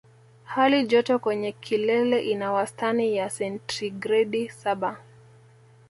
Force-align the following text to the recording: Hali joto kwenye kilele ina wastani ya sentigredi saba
Hali 0.43 0.85
joto 0.87 1.19
kwenye 1.19 1.51
kilele 1.51 2.21
ina 2.21 2.51
wastani 2.51 3.15
ya 3.15 3.29
sentigredi 3.29 4.49
saba 4.49 4.97